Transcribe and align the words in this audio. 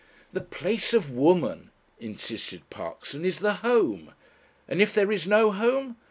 "The 0.33 0.41
place 0.41 0.95
of 0.95 1.11
Woman," 1.11 1.69
insisted 1.99 2.71
Parkson, 2.71 3.23
"is 3.23 3.37
the 3.37 3.57
Home. 3.61 4.13
And 4.67 4.81
if 4.81 4.95
there 4.95 5.11
is 5.11 5.27
no 5.27 5.51
home 5.51 5.97